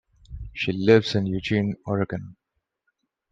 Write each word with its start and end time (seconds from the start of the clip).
She 0.53 0.71
lives 0.71 1.13
in 1.13 1.27
Eugene, 1.27 1.75
Oregon. 1.85 2.35